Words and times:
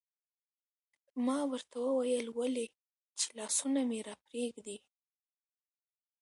ما 1.25 1.37
ورته 1.51 1.75
وویل: 1.83 2.27
ولې؟ 2.37 2.65
چې 3.19 3.27
لاسونه 3.37 3.79
مې 3.89 3.99
راپرېږدي. 4.07 4.77